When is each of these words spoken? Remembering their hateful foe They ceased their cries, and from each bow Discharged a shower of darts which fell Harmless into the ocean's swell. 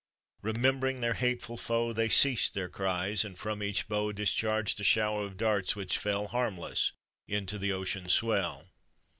Remembering 0.41 0.99
their 1.01 1.13
hateful 1.13 1.57
foe 1.57 1.93
They 1.93 2.09
ceased 2.09 2.55
their 2.55 2.69
cries, 2.69 3.23
and 3.23 3.37
from 3.37 3.61
each 3.61 3.87
bow 3.87 4.11
Discharged 4.11 4.79
a 4.79 4.83
shower 4.83 5.25
of 5.25 5.37
darts 5.37 5.75
which 5.75 5.99
fell 5.99 6.25
Harmless 6.29 6.93
into 7.27 7.59
the 7.59 7.71
ocean's 7.71 8.11
swell. 8.13 8.71